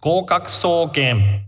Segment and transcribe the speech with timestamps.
[0.00, 1.44] 合格総研。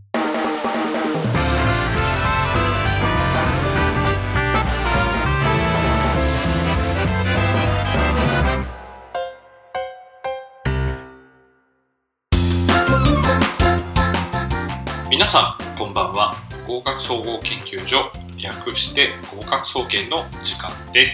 [15.08, 16.34] 皆さんこんばんは。
[16.66, 21.12] 合格総合研究所略して合格総研の時間です、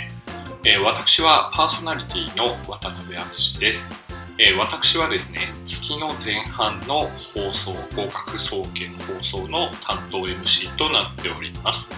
[0.64, 4.05] えー私はパーソナリティの渡辺敦です、
[4.38, 11.88] えー私はですね月の前半の放送合格総研放送の担当 MC となっております。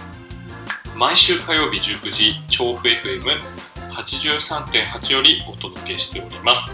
[0.95, 6.71] 毎週火曜日19時調布 FM83.8 よりお届けしております。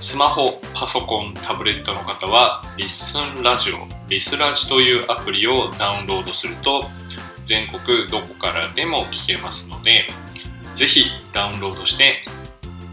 [0.00, 3.78] スマホ、パソコン、タブレットの方は、リッスンラジオ、
[4.08, 6.84] リスラジというアプリをダウンロードすると、
[7.44, 10.06] 全国どこからでも聞けますので、
[10.76, 12.22] ぜひダウンロードして、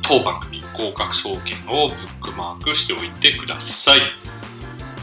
[0.02, 4.02] 当番組合格総研をブックマークしておいてください。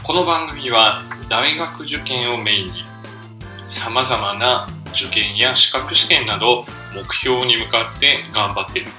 [0.03, 2.83] この番組は大学受験をメインに、
[3.69, 8.91] 様々な受験や資格試験など目標に向かって頑張っている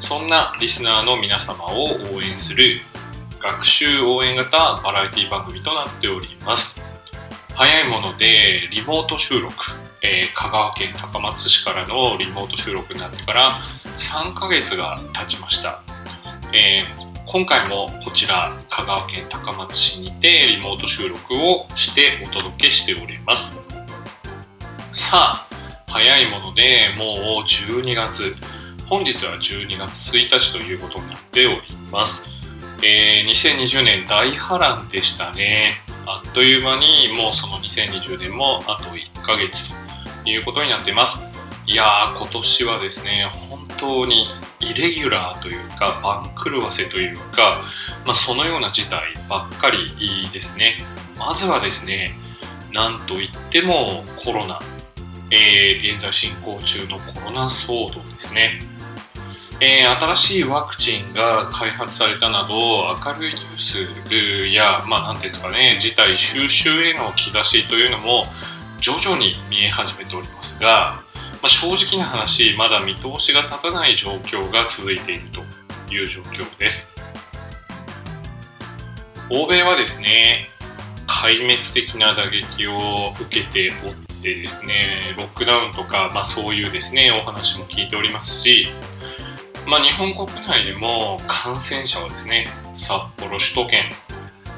[0.00, 2.80] そんなリスナーの皆様を応援する
[3.40, 6.76] 学習応援型バラエティ番組となっております。
[7.54, 9.54] 早いものでリモート収録、
[10.02, 13.52] えー香川県高松市からのリモート収録になってから
[13.98, 15.87] 3ヶ月が経ちました。
[16.52, 23.52] えー今回もこちら香川県高松市にてリモート収録をしてお届けしております。
[24.92, 25.48] さあ、
[25.88, 28.34] 早いものでもう12月。
[28.86, 31.60] 本日は12月1日ということになっており
[31.92, 32.22] ます。
[32.82, 35.74] えー2020年大波乱でしたね。
[36.06, 39.68] あっという間にもうその2020年もあと1ヶ月
[40.24, 41.20] ということになっています。
[41.66, 43.30] いやー、今年はですね、
[43.78, 44.26] 当に
[44.60, 47.62] イレギュラーというか、番狂わせというか、
[48.04, 50.78] まあ、そのような事態ばっかりですね。
[51.18, 52.16] まずはですね、
[52.72, 54.58] なんといってもコロナ、
[55.30, 58.60] えー現在進行中のコロナ騒動ですね。
[59.60, 62.54] えー新しいワクチンが開発されたなど
[63.04, 68.26] 明るいニュースや、まあ、なんていうんですかね、事態収集への兆しというのも
[68.80, 71.02] 徐々に見え始めておりますが、
[71.40, 75.40] まあ、正直な話、まだ見通しが立たない状況が続いていると
[75.94, 76.88] いう状況です。
[79.30, 80.48] 欧米はですね、
[81.06, 88.68] 壊滅的な打撃を受けておってですね、ロックダウンとか、まあ、そういうですね、お話も聞いておりますし、
[89.66, 93.84] まあ、日本国内でも感染者はですね、札幌、首都圏、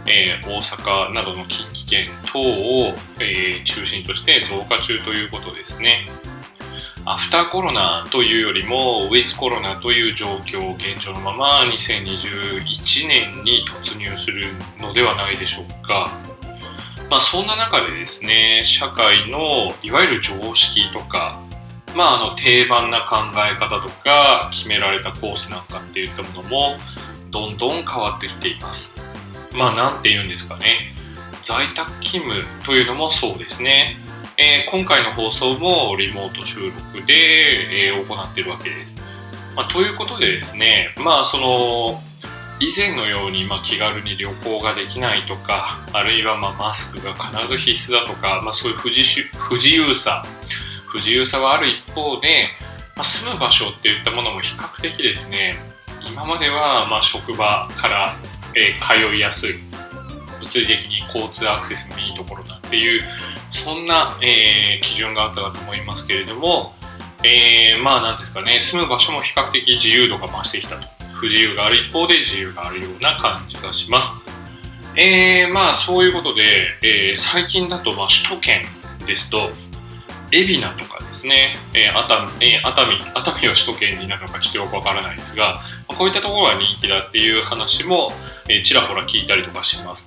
[0.07, 6.07] えー大阪などの近畿圏等を、えー中心として増加中ということですね。
[7.07, 16.11] アフターコロナというよりも、ウィズコロナという状況、現状のまま2021年に突入するのではないでしょうか。
[17.09, 21.43] まあ、そんな中でですね、社会のいわゆる常識とか、
[21.97, 23.17] まあ、あの定番な考
[23.51, 26.77] え方とか決められたコースなんかっていったものも
[27.31, 28.93] どんどん変わってきています。
[29.53, 30.95] まあなんて言うんですかね
[31.45, 33.97] 在宅勤務というのもそうですね。
[34.43, 38.95] えー今回の放送もリモート収録で、えー行っているわけです。
[39.55, 42.01] まあ、ということでですね、まあその
[42.59, 49.03] 以前のようにまあ気軽に旅行ができないとか、あるいはまあマスクが必ず必須だとか、まあ、そういう不自
[49.35, 50.25] 不自由さ、
[50.87, 52.45] 不自由さはある一方で、
[52.97, 55.59] まあ、住む場所っていったものも比較的ですね、
[56.11, 58.17] 今まではまあ職場から、
[58.57, 59.55] えー通いやすい、
[60.41, 63.03] 物理的に交通アクセスのいいところだっていう、
[63.51, 66.75] そんな、えー基準があったかと思いますけれども、
[67.23, 70.87] えーまあなんですかね、住む場所も比較的自由度が増してきたと。
[71.15, 74.09] 不自由がある一方で自由があるような感じがします。
[74.97, 78.63] えーまあそういうことで、えー最近だとまあ首都圏
[79.07, 79.51] ですと、
[80.33, 85.55] 海老名とかですね、えー熱海、えー熱海、熱海は首都圏になるのかちょっとよくわからないですが、
[85.89, 88.13] まあこういったところが人気だっていう話も、
[88.49, 90.07] えーちらほら聞いたりとかします。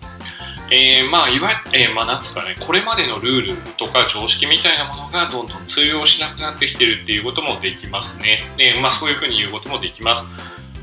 [0.72, 8.40] えーまあ、いわゆる、えーまあ、なんですかね、これまでのルールとか常識みたいなものがどんどん通用しなくなってきてるっていうこともできますね。
[8.58, 10.26] えーまあ、そういうふうに言うこともできます。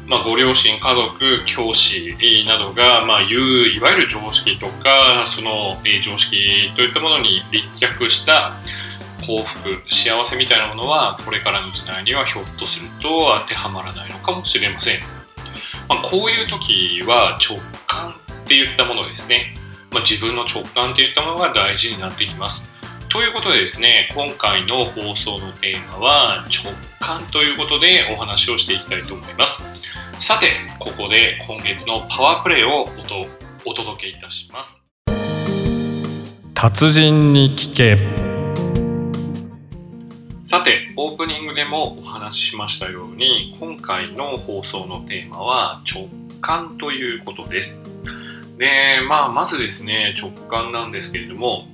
[0.06, 2.14] まあ、ご両親、家族、教師
[2.46, 8.54] などが、まあ、言う、いわゆる常識とか、その、えー常識といったものに立脚した
[9.20, 15.00] 幸福、幸せみたいなものは、これからの時代にはひょっとすると当てはまらないのかもしれません。
[15.88, 18.14] まあ、こういう時は直感っ
[18.46, 19.54] ていったものですね。
[19.92, 22.62] まあ、自分の直感っていったものが大事になってきます。
[23.08, 29.64] ということでですね、今回の放送のテーマは直感ということでお話をしていきたいと思います。
[30.20, 32.84] さて、ここで今月のパワープレイを
[33.64, 34.81] お届けいたします。
[36.62, 37.96] 達人に聞け
[40.44, 46.08] さてオープニングでもお話ししましたように今回の放送のテーマは直
[46.42, 47.78] 感ということです
[48.60, 51.66] でまあまずですね直感なんですけれども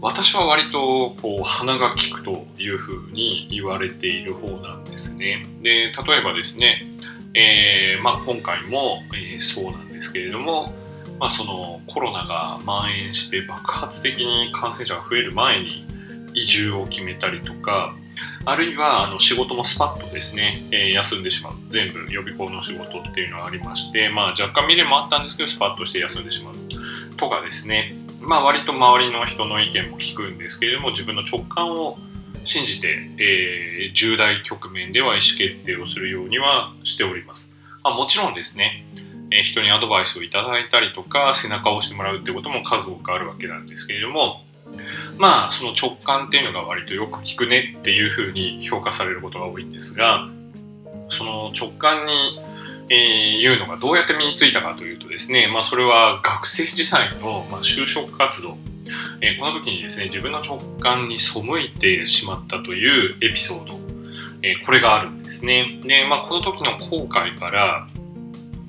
[0.00, 5.46] 私は割とこう鼻が利くというふうに言われている方なんですね。
[5.62, 6.88] で例えばですね、
[7.34, 10.74] えー、まあ、今回も、えー、そうなんですけれども
[11.22, 15.86] まあ、そのコロナが蔓延して爆発的に感染者が増える前に
[16.34, 17.94] 移住を決めたりとか
[18.44, 26.54] あるいはあの仕事もスパッとですね、えー、休んでしまう全部予備校の仕事っていうのがありまして、まあ、若干未練もあったんですけどスパッとして休んでしまう
[27.16, 31.96] とかですね、まあ、割と周りの人の意見も聞くんですけれども自分の直感を
[32.44, 37.46] 信じて、えー、重大局面では意思決定をするようにはしております。
[37.84, 38.84] まあ、もちろんですね
[39.30, 44.42] え人にアドバイスをいただいたりとか背中を押してもらうってことも数多くあるわけなんですけれども
[45.18, 50.28] まあその直感っていうのが割とよく聞くねっていうふうに評価されることが多いんですが
[51.10, 52.12] その直感に、
[52.90, 52.96] えー、
[53.40, 58.56] いうのがどうやって身についたかというとですね、まあ、それは学生時代の、ま就職活動、
[59.20, 63.74] えー、この時にですね自分の直感に背いてしまったというエピソード、
[64.42, 65.80] えー、これがあるんですね。
[65.82, 67.86] で、まあ、この時の後悔から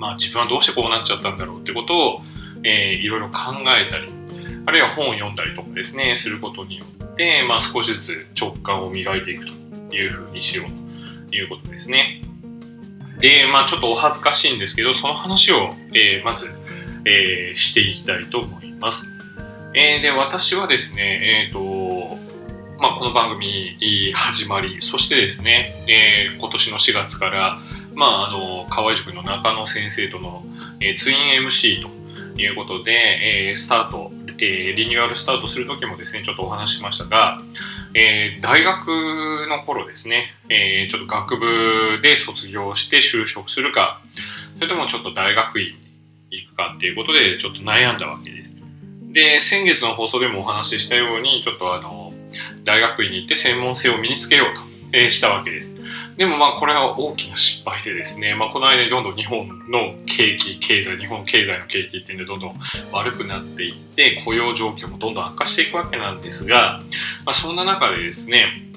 [0.03, 2.21] まあ、自分はどうしてこうなっちゃったんだろうってことを、
[2.65, 4.12] えー、いろいろ考えたり
[4.65, 9.45] あるいは本を読んだりとかですねすることによって、まあ、少しずつ直感を磨いていく
[9.89, 12.21] というふうにしようということですね。
[13.19, 16.49] でまあちょっとお恥ずかしいんですけどその話を、えー、まず、
[17.05, 19.05] えー、していきたいと思います、
[19.75, 22.17] えー、で私はですねえっ、と
[22.79, 23.77] まあ、この番組
[24.13, 27.57] 始まりそしてですね、え今年の4月から
[27.95, 30.43] まあ、あの河合塾の中野先生との、
[30.81, 32.91] え、ツイン MC ということで、
[33.49, 37.39] えー、スタート、えー、リニューアルスタートする時もですねちょっとお話ししましたが、
[37.93, 44.01] え大学の頃ですね、えちょっと学部で卒業して就職するか
[44.55, 45.75] それともちょっと大学院
[46.31, 48.53] に行くかっていうことでちょっと悩んだわけです。
[49.11, 52.11] で先月の放送でもお話ししたようにちょっとあの
[52.63, 55.73] 大学院に行って専門性を身につけようと、えしたわけです。
[56.17, 62.59] でもまあこれは大きな失敗でですね、まあ、この間にどんどん日本の景気、経済、日本経済の景気っていうのでどんどん
[62.91, 66.79] 悪くなっていって、雇用状況もどんどん悪化していくわけなんですが、
[67.25, 68.72] まあ、そんな中でですね、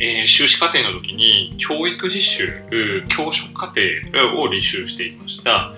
[0.00, 3.80] えー、修士課程の時に教育実習、教職課程
[4.40, 5.72] を履修していました。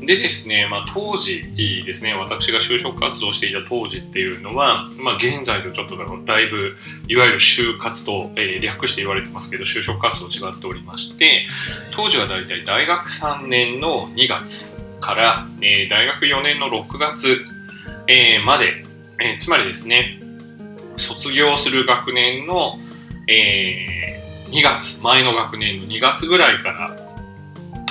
[0.00, 1.44] でですね、まあ、当時
[1.84, 6.22] ですね、私が就職活動していた当時っていうのは、まあ、現在とちょっとだろ。
[6.24, 6.76] だいぶ、
[7.06, 11.46] いわゆる就活と、えー、略して言われてますけど、就職活動違っておりまして、
[11.92, 17.44] 当時はだいたい大学3年の2月から、えー、大学4年の6月、
[18.08, 18.84] えー、まで、
[19.22, 20.18] えつまりですね、
[20.96, 22.78] 卒業する学年の、
[23.30, 26.96] え2月、前の学年の2月ぐらいから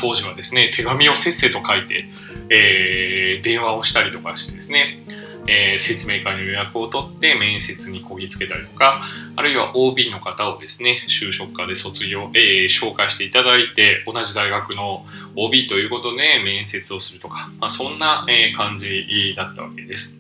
[0.02, 2.06] 当時はですね、手紙をせっせと書いて、
[2.50, 5.00] えー、電話をしたりとかしてですね、
[5.48, 9.02] えー、説明会の予約を取って面接にこぎつけたりとか、
[9.36, 18.26] あるいは OB の方をですね、就職課で卒業、えー、紹介していただいて、同じ大学の OB ということで面接をするとか、まあ、そんな、
[18.56, 20.19] 感じだったわけです。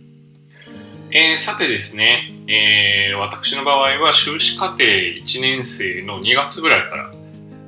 [1.11, 7.13] えー、さてですね、えー、私の場合は修士課程1年生の2月ぐらいから、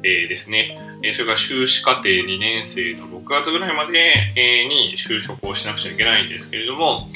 [0.03, 0.77] えー、ですね、
[1.13, 4.31] それから修士課程2年生の6月ぐらいまで
[4.69, 7.10] に就職をしなくちゃいけないんですけれども、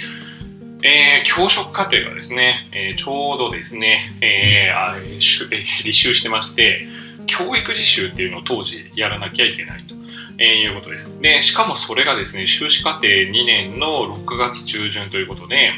[0.83, 6.87] え、教職課程がですね、え、ちょうどですね、えー、履修してまして、
[7.27, 9.95] 教育実習っていうのを当時やらなきゃいけないと、
[10.39, 11.21] えー、いうことです。
[11.21, 15.71] で、しかもそれがですね、修士課程2年の6月中旬ということで、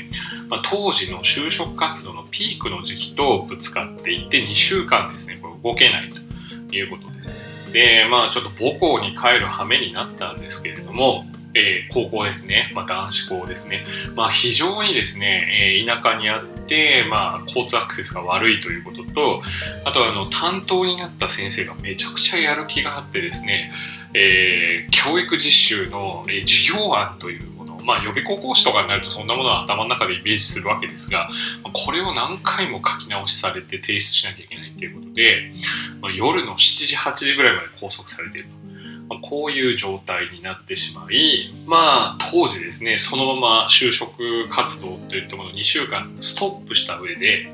[0.50, 7.28] まあ、当時の就職活動のピークの時期とぶつかっていって2週間ですね、これ動けないということで
[7.66, 7.74] す。
[7.74, 11.26] で、まあちょっと母校に帰る羽目になったんですけれども、
[11.58, 13.84] えー、高校ですね、まあ、男子校ですね、
[14.16, 19.42] まあ、非常にですね、えー、田舎にあって、まあ、交通アクセスが悪いということと、
[19.86, 23.72] あとはあの担当になった先生がめちゃくちゃやる気があってですね、
[24.14, 27.57] えー、教育実習の、え授業案という
[27.88, 31.30] まあ、予備校講師とかになるとそんなものは頭の中でイメージするわけですが、
[31.72, 35.52] これを何回も書き直しされて提出しなきゃいけないということで、
[36.02, 38.58] まあ、夜の7時、8時ぐらいまで拘束されていると。
[39.10, 47.48] まあ、こういう状態になってしまい、まあ、当時ですね、そのまま就職活動といったものを2週間ストップした上で、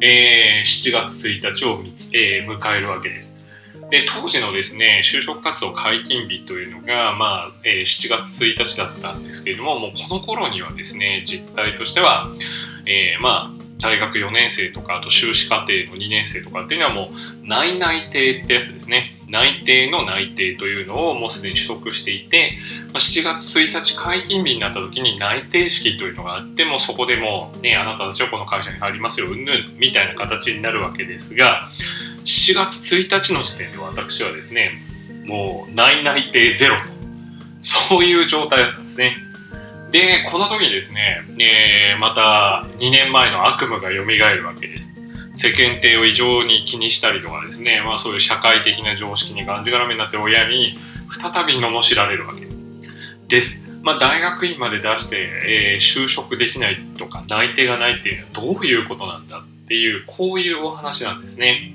[0.00, 3.31] えー、7月1日を、えー、迎えるわけです。
[3.92, 12.26] で当時のですね就職活動解禁日というのが、まあえー、7月1日だったんですけれどももうこの頃にはですね実態としては、
[12.86, 17.10] えー、まあ大学4年生とか、あと修士課程の2年生とかっていうのはも
[17.42, 19.18] う内内定ってやつですね。
[19.28, 22.56] 内定の内定というのをもうすでに取得していて、
[22.92, 31.68] ま7月1日解禁日になった時に内定式というのがあって、もそこでもうね、あなたたちはこの会社に入りますよ、うんぬんみたいな形になるわけですが、
[32.24, 34.82] 7月1日の時点で私はですね、
[35.26, 36.88] もう内内定ゼロと、
[37.62, 39.16] そういう状態だったんですね。
[39.90, 44.88] で、この時にですね、えー、また2年前の悪夢が蘇るわけです。
[45.36, 50.76] 世間体を異常に気にしたりとかですね、まあそういう社会的な常識にがんじがらめになって親に
[51.20, 52.46] 再び罵られるわけ
[53.28, 53.60] です。
[53.82, 61.74] まあ、大学院まで出して、えー、就職できないとか内定がないっていうのはどういうことなんだっていうこういうお話なんですね。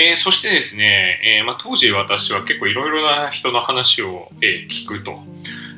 [0.00, 5.22] えー、そしてですね、えー、まあ、当時私は結構いろいろな人の話を、え聞くと。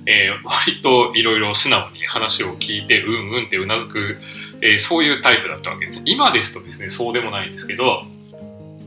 [0.07, 4.17] え、割といろいろ素直に話を聞いて、うんうんってうなずく、
[4.61, 6.03] え、そういうタイプだったわけです。
[6.05, 8.03] 今ですとですね、そうでもないんですけど、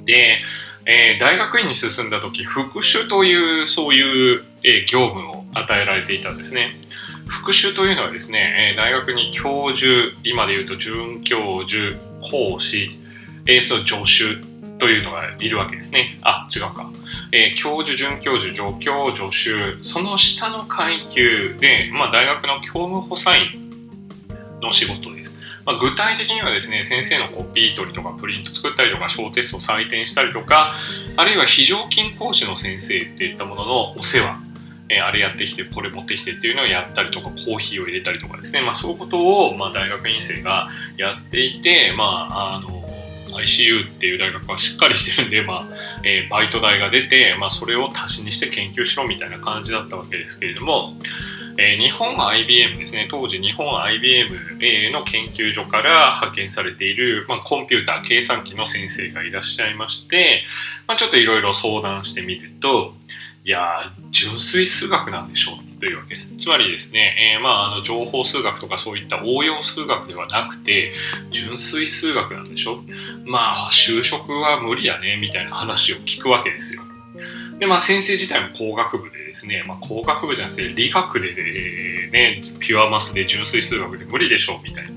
[0.05, 0.39] で、
[0.85, 6.77] え、大学院に進んだ時、復習というそういう、え業務を与えられていたんですね。
[7.27, 12.97] 復習というのはですね、え大学に教授、今で言うと准教授、講師、
[13.47, 16.17] えー、その助手というのがいるわけですね。
[16.23, 16.89] あ、違うか。
[17.31, 23.69] えー、教授、准教授、助教、助手、その下の階級で、まあ、大学の教務補佐員
[24.61, 25.35] の仕事です。
[25.65, 30.75] まあ、具体的にはですね、先生のコピー取りとかプリント作ったりとか、小テスト採点したりとか、
[31.15, 34.39] あるいは非常勤講師の先生っていったもののお世話、
[34.89, 42.74] え、あれやってきて、これ持ってきてっていうのをやったりとか、コーヒーを入れたりとかですね、まあ、そういうことを、まあ、大学院生がやっていて、まあ、あの、
[43.39, 45.67] ICU っていう大学はしっかりしてるんで、まあ
[46.03, 50.93] えー、バイト代が出て、まあ、それを足しにして研究しろみたいな感じだったわけですけれども、
[51.57, 60.43] えー、日本 IBM ですね、当時日本 IBM の研究所から派遣されている、まあ、コンピューター、計算機の先生がいらっしゃいまして、
[60.87, 62.93] まあ、ちょっといろいろ相談してみると、
[63.45, 66.29] いや純粋数学なんでしょうというわけです。
[66.39, 70.93] つまりですね、えー、まあ、あの情報数学とかそういった応用数学ではなくて、
[71.31, 72.83] 純粋数学なんでしょ？
[73.25, 76.81] まあ、就職は無理やね、みたいな話を聞くわけですよ。
[77.59, 84.91] で、まあ、先生自体も工学部でですね、まあ、工学部じゃなくて理学で、えー、ね、ピュアマスで純粋数学で無理でしょう、みたいな。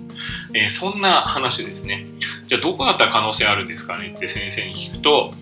[0.55, 2.07] えー、そんな話ですね。
[2.47, 4.15] じゃあ、どこだったら可能性あるんですかね？
[4.17, 5.33] って先生に聞くと、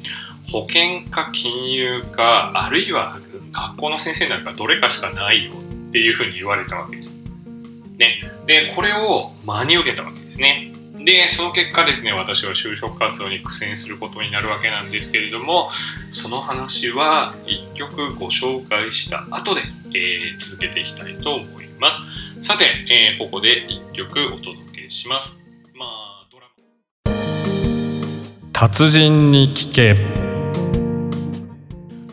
[0.50, 3.18] 保険か金融か、あるいは
[3.52, 5.54] 学校の先生なるかどれかしかないよっ
[5.92, 7.16] ていうふうに言われたわけです。
[7.98, 10.72] ね、で、これを真に受けたわけですね。
[11.04, 15.70] で、その結果ですね、私は就職活動に苦戦することになるわけなんですけれども、
[16.10, 19.62] その話は一曲ご紹介した後で、
[19.94, 21.98] えー、続けていきたいと思います。
[22.42, 25.36] さて、えー、ここで一曲お届けします。
[25.74, 26.06] まあ、
[28.52, 30.25] 達人に聞け。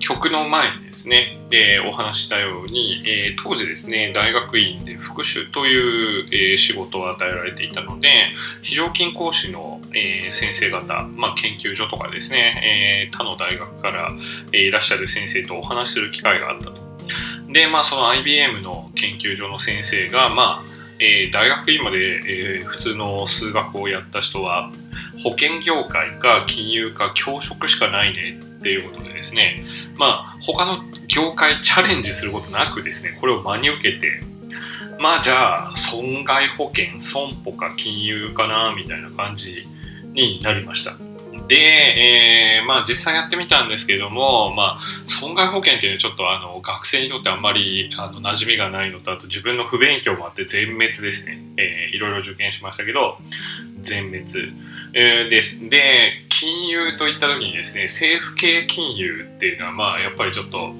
[0.03, 8.27] 曲の前にですね、えー、お話したように、えー、当時ですね、大学院で復習という、えー、仕事を与えられていたので、
[8.61, 14.11] 非常勤講師の、え先生方、まあ、研究所とかですね、え他の大学から、
[14.51, 16.81] えいらっしゃる先生とお話しする機会があったと。
[17.53, 20.69] で、まあ、その IBM の研究所の先生が、まあ、
[20.99, 24.69] え大学院まで、え普通の数学をやった人は、
[25.23, 29.63] 保険業界か金融か教職しかないねっていうことでですね、
[29.97, 34.21] まあ、他の業界チャレンジすることなくですね、これを真に受けて、
[34.99, 39.67] まあじゃあ、損害保険、損保か金融かな、みたいな感じ
[40.13, 40.95] になりました。
[41.47, 51.41] で、えー、まあ実際やってみたんですけども、まあ損害保険っていうのはちょっとあの学生にとってあんまりあの馴染みがないのと、あと自分の不勉強もあって全滅ですね。
[51.57, 53.17] えー、いろいろ受験しましたけど、
[53.81, 54.25] 全滅。
[54.93, 55.69] えー、です。
[55.69, 56.13] で、
[56.73, 60.73] 融といった時にですね、政府系金融っていうのは、まあ、やっぱりちょっと、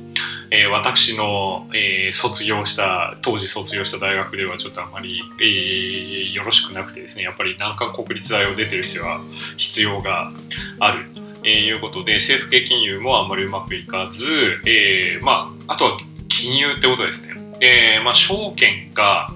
[0.51, 9.21] えー、私の、えー、卒業した、当時卒業した大学ではちょっとあまり、えー、よろしくなくてですね、やっぱり難関国立大を出てる人は
[9.57, 10.31] 必要が
[10.79, 11.05] ある。
[11.41, 17.35] ということで、政府系金融もあんまりうまくいかず、えー、まあ、あとは金融ってことですね。
[17.59, 19.33] え、まあ、証券か、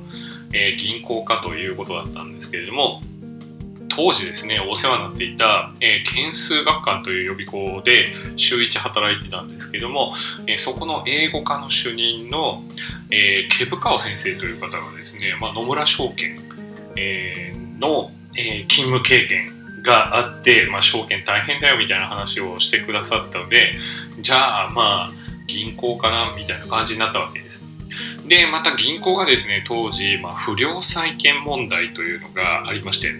[0.54, 3.02] えー、銀行かということだったんですけれども、
[3.98, 10.14] 当時ですね、お世話になっていた、えー、件数学館という予備校で週1働いてたんですけども、
[10.46, 12.64] えー、そこの英語科の主任の、
[13.10, 16.38] えー、ケブカワ先生という方がですね、まあ、野村証券、
[16.96, 19.50] えー、の、えー、勤務経験
[19.82, 23.74] があって、まあ、証券大変だよみたいな話をしてくださったので、
[24.22, 25.12] じゃあまあ
[25.48, 27.64] 銀行かなみたいな感じになったわけです。
[28.28, 33.16] で、また銀行がですね、当時、まあ、不良債権問題というのがありまして、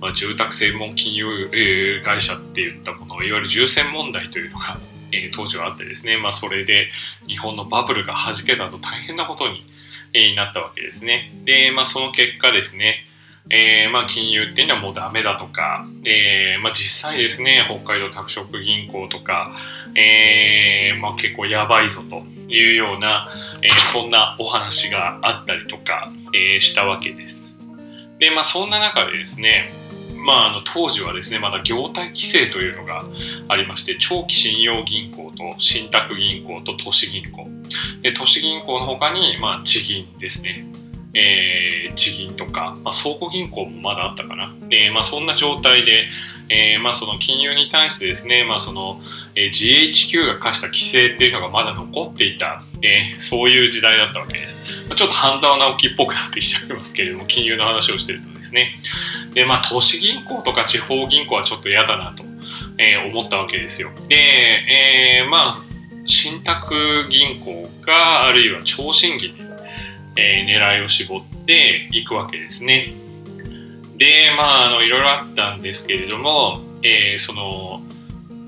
[0.00, 4.76] まあ、住宅専門金融、会社っていったもの、いわゆる重戦問題というのが、
[5.10, 6.90] えー、当時はあってですね、まあ、それで
[7.26, 9.64] 日本のバブルが弾けたと大変なことに、
[10.12, 11.32] えー、なったわけですね。
[11.44, 13.06] で、まあ、その結果ですね、
[13.50, 19.56] えー、まあ、金融っていうのはもうダメだとか、えー、まあ、実際ですね、北海道拓殖銀行とか、
[19.94, 23.30] えー、まあ、結構やばいぞというような、
[23.62, 27.40] えそんなお話があったりとか、えしたわけです。
[28.18, 29.72] で、まあ、そんな中でですね、
[30.24, 33.00] まあ、あの当時はですねまだ業態規制というのが
[33.48, 37.46] ありまして長期信用銀行と信託銀行と都市銀行
[38.02, 40.66] で都市銀行の他に、まあ、地銀ですね
[41.14, 44.54] えー、地銀とか、まあ、倉庫銀行もまだあったかな。
[44.68, 46.06] で、まあ、そんな状態で、
[46.50, 49.00] えー、まあ、その金融に対してですね、まあ、その、
[49.34, 54.54] えー、GHQ が課した規制っていうのがまだ残っていた、えー、そういう時代だったわけです。
[54.88, 58.80] まあ、ちょっと半沢直樹っぽくなってきちゃいますけれども、金融の話をしてるとですね。
[59.34, 62.24] で、まあ、都市銀行とか地方銀行はちょっと嫌だなと、
[62.78, 63.90] えー、思ったわけですよ。
[64.08, 65.52] で、えー、まあ、
[66.06, 69.48] 信託銀行か、あるいは超信銀に
[70.18, 72.92] えー、狙いを絞っていくわけですね。
[73.96, 77.80] で、まあ、あの、いろいろあったんですけれども、えー、その、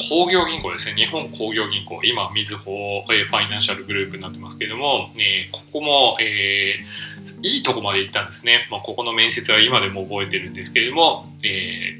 [0.08, 7.09] 工業銀行ですね、日本工業銀行、今、みずほ、えー、ファイナンシャルグループになってますけれども、えー、ここも、えー、
[7.42, 8.66] いいとこまで行ったんですね。
[8.70, 11.98] まあ、ここの面接は今でも覚えてるんですけれども、え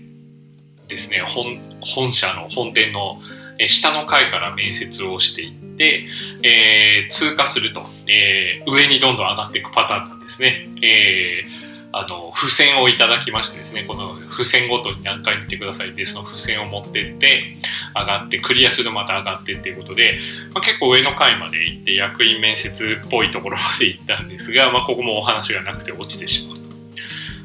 [0.87, 3.21] ー、ですね、本本社の本店の
[3.69, 6.05] 下の階から面接をしていって、
[6.43, 10.67] えー、通過すると、えー、上にどんどん上がっていくパターンなんですね。
[10.83, 11.60] えー
[11.93, 17.57] あの付箋をいただきましてですねこの付箋ごとに何回見てくださいでその付箋を持ってって
[17.95, 20.19] 上がってクリアするとまた上がってっていうことで、
[20.55, 26.63] まあ、結構上の階まで行って役員面接っぽいところまで行ったんですが、まあ、ここもお話がなくて落ちてしまうと、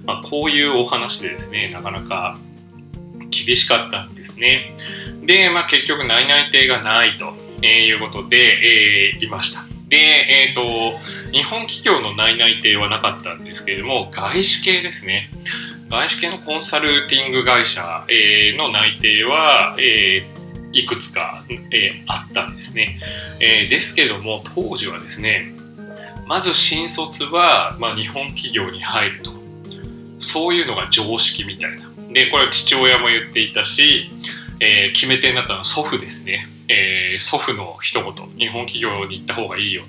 [0.05, 2.37] まあ、こういうお話でですねなかなか
[3.31, 4.75] 厳しかったんですね
[5.25, 7.33] で、まあ、結局内々定がないと
[7.65, 8.37] いうことで、
[9.15, 9.74] えー、いました。
[9.87, 10.97] で、えーと、
[11.31, 15.29] 日本企業の内々定はなかったんですけれども、外資系ですね。
[15.89, 22.99] 外資系のコンサルティング会社、えー、の内定は、えー、いくつか、えー、あったんですね、
[23.39, 23.67] え。
[23.67, 25.53] ですけども、当時はですね、
[26.27, 29.31] まず新卒は、まあ、日本企業に入ると。
[30.19, 31.87] そういうのが常識みたいな。
[32.11, 34.09] で、これは父親も言っていたし、
[34.59, 36.47] え、決め手になったのは祖父ですね。
[36.67, 39.83] えー、祖父の一言、日本企業に行った方がいいよ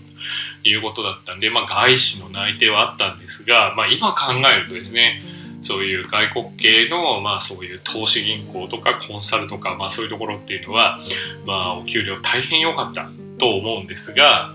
[0.62, 5.22] ということだったんで、まあ、外資の内定はあったんですが、まあ、今考えるとですね、
[5.62, 11.00] そういう外国系の、まあ、そういう投資銀行とかコンサルとか、まあ、そういうところっていうのは、
[11.46, 14.54] まあ、お給料大変良かったと思うんですが、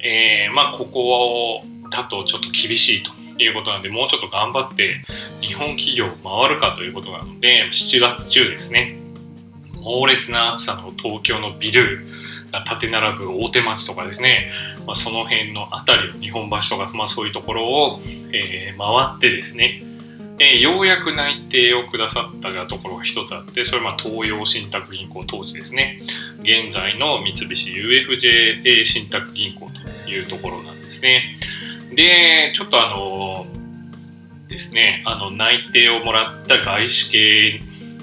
[0.00, 5.04] えー、まあ、ここだとちょっと厳しいということなんで、もうちょっと頑張って
[5.40, 8.96] 日本企業を回るかということなので、7月中ですね、
[9.82, 12.06] 猛烈な暑さの東京のビル
[12.52, 14.50] が立て並ぶ大手町とかですね、
[14.86, 18.00] まあ、その辺の辺りを日本橋とか、まあ、そういうところを、
[18.32, 19.82] えー、回ってですね、
[20.38, 26.02] えー、ようやく内定をくださったところが一つあってそれは東洋信託銀行当時ですね。
[26.40, 29.70] 現在の三菱 UFJ 信託銀行
[30.04, 31.38] というところなんですね。
[31.94, 33.46] でちょっとあの
[34.48, 37.60] ですねあの内定をもらった外資系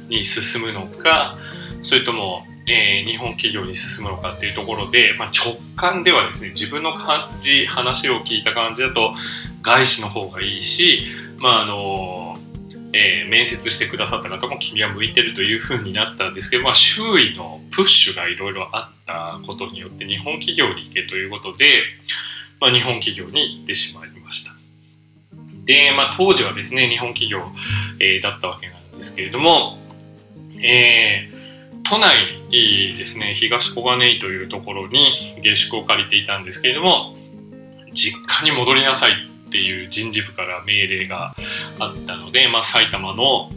[0.10, 1.38] に進むのか
[1.84, 9.13] それとも、えー、日本企業に進むのかっていうところで、まあ、直感ではですね自分の感じ話を聞いた感じだと
[9.62, 11.04] 外資の方がいいし、
[11.39, 12.36] まああの
[12.94, 21.84] えー、面接してくださった方も君は向いてるというふうになったんですけど、まあ、周囲のプッシュがいろいろあったことによって日本企業に行けということで、
[22.60, 24.54] まあ、日本企業に行ってしまいました。
[25.65, 27.44] で、まあ、当時はですね日本企業、
[28.00, 29.78] えー、だったわけなんですけれども、
[30.63, 31.38] えー
[31.89, 37.15] 都内ですね東小金井というところに下宿を借りていたんですけれども
[37.91, 39.13] 実家に戻りなさい
[39.47, 41.36] っていう人事部から命令が
[41.80, 43.49] あったので、まあ、埼玉の、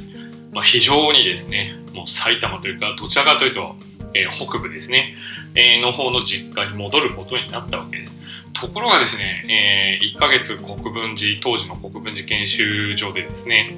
[0.52, 3.76] まあ、非常にですねもう埼玉というかどちらかというと、
[4.14, 5.14] えー、北部ですね、
[5.54, 8.16] えー、の方の実家に戻ることになったわけです。
[8.54, 13.74] ところがですね、えー、1ヶ月国分寺当時の国分寺研修所でですね、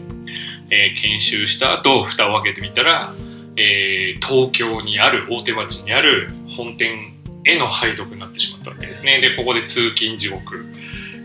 [0.70, 3.14] え研修した後蓋を開けてみたら
[3.56, 7.14] えー、東京にある大手町にある本店
[7.44, 9.20] への配属になってしまったわけですね。
[9.20, 10.66] でここで通勤地獄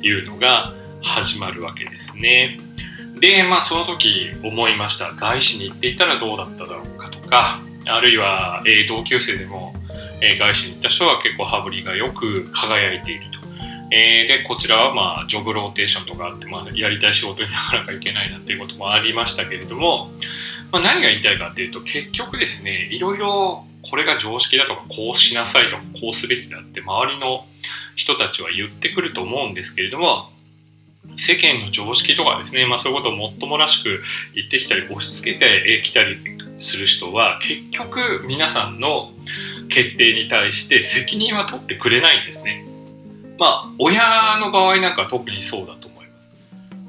[0.02, 2.58] いうのが始まるわけですね。
[3.20, 5.14] でまあその時思いました。
[5.14, 9.74] 外資に行っていたらどうだっただろうかとかあるいは、えー、同級生でも、
[10.22, 13.40] えー、外資に行った人は結構羽振りがよく輝いていると。
[13.92, 20.12] えー、で、こちらはまあ、ジョブローテーションとかあって、まあ、やりたい仕事になかなかいけないなっていうこともありましたけれども、
[20.72, 27.46] まあ、何が言いたいかっていうと、結局ですね、いろいろこれが常識だとか、こうしなさいとか、こうすべきだって周りの
[27.96, 30.30] 人たちは言ってくると思うんですけれども、
[31.18, 34.02] 世間の常識とかですね、まあ、そういうことをもっともらしく
[34.36, 36.18] 言ってきたり押し付けてきたり
[36.60, 39.12] する人は結局皆さんの
[39.70, 42.66] 決定に対して責任は取ってくれないんですね。
[43.38, 46.30] まあ親の場合なんか特にそうだと思います。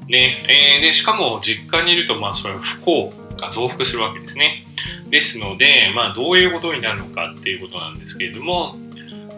[0.09, 4.67] ねえー、でしかも実家にいるとまあそれは不幸が増幅するわけですね。
[5.09, 8.77] ですので、まあ、どういうことになるのかっていうことなんですけれども、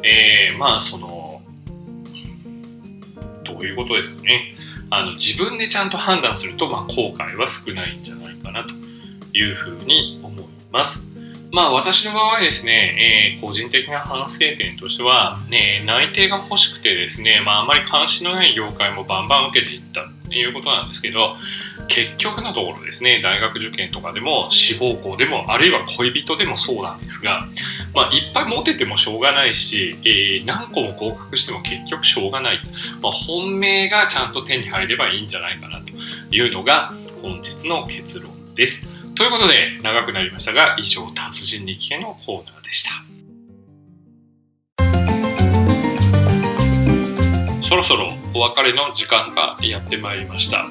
[0.02, 1.40] えー、まあその
[3.44, 4.56] どういうことですかね。
[4.90, 8.74] あの自分でちゃんと判断すると、まあ、後悔は少ないんじゃないかなと
[9.36, 11.00] いうふうに思います。
[11.52, 21.36] まあ私の場合ですね、えー、個人的な反省点としては、ね、内定が欲しくてですね、まああまり関心のない業界もバンバン受けていったということなんですけど、
[21.92, 27.46] 結局のところですね、大学受験とかでも志望校でも、あるいは恋人でもそうなんですが、
[27.92, 32.60] まあいっぱい持ててもしょうがないし、えー、何個も合格しても結局しょうがない。
[33.02, 35.90] まあ、本命がちゃんと手に入ればいいんじゃないかなと
[36.34, 38.82] いうのが本日の結論です。
[39.14, 42.90] ということで、長くなりましたが、以上、達人日記のコーナーでした。
[47.68, 50.70] そろそろお別れの時間がやってまいりました。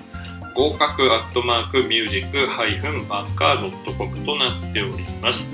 [0.53, 5.47] 合格アットマークミュージックハイフンバンカー .com となっております。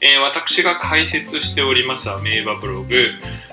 [0.00, 2.94] えー、私が解説しておりますアメーバブログ、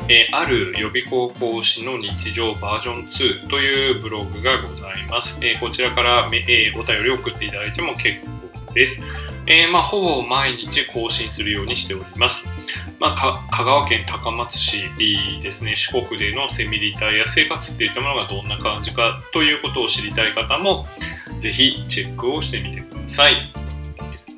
[0.09, 5.37] えー、ある予備校講師の日常バージョン2というブログがございます。
[5.41, 8.19] えー、こちらから、えお便りを送っていただいても結
[8.67, 8.99] 構です。
[9.45, 12.43] えまあ、ほぼ毎日更新するようにしております。
[12.99, 14.83] まあ、香川県高松市
[15.41, 20.85] ですね、四国でのセミリタイヤ生活っていったものがどんな感じかということを知りたい方も、
[21.39, 23.53] ぜひチェックをしてみてください。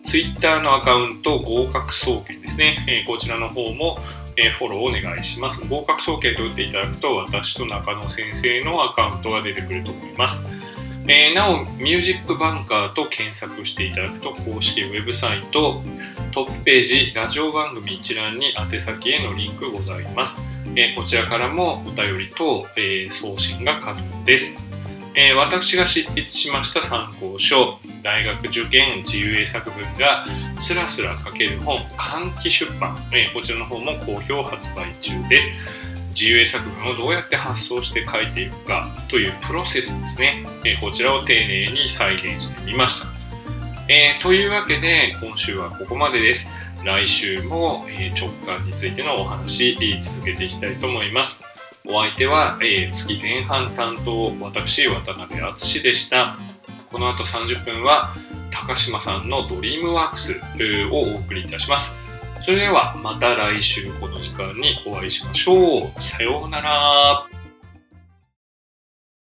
[0.04, 2.86] ツイッターのアカウント、合格総研ですね。
[2.88, 4.00] え、こちらの方も、
[4.38, 5.66] え、フォローお願いします。
[5.66, 10.55] 合格総研と打っていただくと、私と中野先生のアカウントが出てくると思います。
[11.08, 15.84] えー、なお、ミュージックバンカーと検索していただくと、公式ウェブサイト、
[16.32, 20.36] トップページ、ラジオ番組一覧に宛先へのリンクございます。
[20.76, 24.56] えこちらからもお便りと、え送信が可能です。
[25.14, 30.26] えー、私が執筆しました参考書、大学受験自由英作文が
[30.60, 35.48] スラスラ書ける本、換気出版、えー、こちらの方も好評発売中です。
[36.16, 43.08] 自由英作文をどうやって発想して書いていくかというプロセスですね、え、こちらを丁寧に再現してみました。
[43.88, 46.48] えー、というわけで今週はここまでです。
[46.84, 51.42] 来週も、え直感についてのお話続けていきたいと思います。
[51.84, 56.38] お相手は、え、月前半担当、私、渡辺敦でした。
[56.92, 58.14] この後30分は、
[58.52, 60.40] 高島さんのドリームワークス
[60.92, 61.92] をお送りいたします。
[62.46, 66.04] それではまた来週この時間にお会いしましょう。
[66.04, 67.35] さようなら。